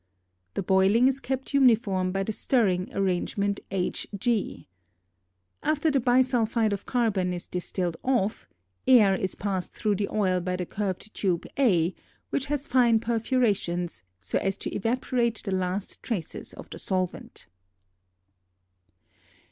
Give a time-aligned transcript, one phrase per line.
[0.55, 4.65] The boiling is kept uniform by the stirring arrangement hg.
[5.61, 8.47] After the bisulphide of carbon is distilled off,
[8.87, 11.93] air is passed through the oil by the curved tube a
[12.31, 17.45] which has fine perforations, so as to evaporate the last traces of the solvent.